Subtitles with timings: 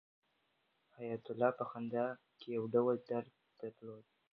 [0.95, 2.05] حیات الله په خندا
[2.39, 4.05] کې یو ډول درد درلود.